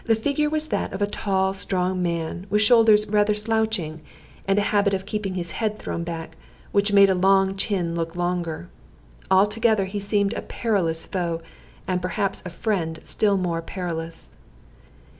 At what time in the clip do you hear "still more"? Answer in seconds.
13.03-13.61